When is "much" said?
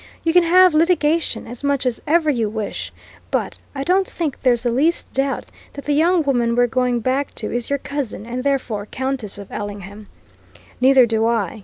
1.63-1.85